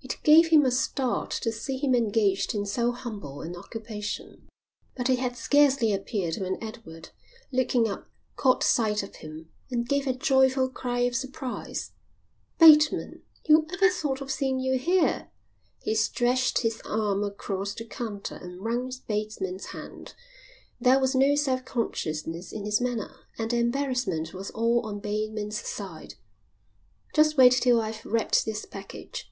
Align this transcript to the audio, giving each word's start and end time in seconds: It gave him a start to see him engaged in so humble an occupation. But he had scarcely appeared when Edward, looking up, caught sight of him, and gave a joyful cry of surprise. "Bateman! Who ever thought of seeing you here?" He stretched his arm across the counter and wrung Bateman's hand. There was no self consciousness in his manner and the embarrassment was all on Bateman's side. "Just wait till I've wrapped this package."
It 0.00 0.16
gave 0.24 0.46
him 0.48 0.64
a 0.64 0.70
start 0.70 1.30
to 1.32 1.52
see 1.52 1.76
him 1.76 1.94
engaged 1.94 2.54
in 2.54 2.64
so 2.64 2.92
humble 2.92 3.42
an 3.42 3.54
occupation. 3.56 4.48
But 4.96 5.08
he 5.08 5.16
had 5.16 5.36
scarcely 5.36 5.92
appeared 5.92 6.36
when 6.38 6.56
Edward, 6.62 7.10
looking 7.52 7.86
up, 7.86 8.08
caught 8.36 8.62
sight 8.64 9.02
of 9.02 9.16
him, 9.16 9.50
and 9.70 9.86
gave 9.86 10.06
a 10.06 10.14
joyful 10.14 10.70
cry 10.70 11.00
of 11.00 11.14
surprise. 11.14 11.90
"Bateman! 12.58 13.20
Who 13.48 13.66
ever 13.70 13.90
thought 13.90 14.22
of 14.22 14.30
seeing 14.30 14.60
you 14.60 14.78
here?" 14.78 15.28
He 15.82 15.94
stretched 15.94 16.60
his 16.60 16.80
arm 16.86 17.22
across 17.22 17.74
the 17.74 17.84
counter 17.84 18.36
and 18.36 18.64
wrung 18.64 18.90
Bateman's 19.06 19.66
hand. 19.66 20.14
There 20.80 20.98
was 20.98 21.14
no 21.14 21.34
self 21.34 21.66
consciousness 21.66 22.50
in 22.50 22.64
his 22.64 22.80
manner 22.80 23.14
and 23.36 23.50
the 23.50 23.58
embarrassment 23.58 24.32
was 24.32 24.50
all 24.52 24.86
on 24.86 25.00
Bateman's 25.00 25.58
side. 25.68 26.14
"Just 27.14 27.36
wait 27.36 27.52
till 27.52 27.78
I've 27.78 28.06
wrapped 28.06 28.46
this 28.46 28.64
package." 28.64 29.30